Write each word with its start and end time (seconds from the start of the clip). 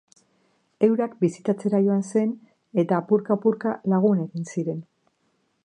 Eurak 0.87 1.11
bisitatzera 1.23 1.81
joan 1.87 2.01
zen 2.15 2.33
eta 2.85 2.99
apurka-apurka 3.03 3.77
lagun 3.95 4.25
egin 4.25 4.51
ziren. 4.55 4.81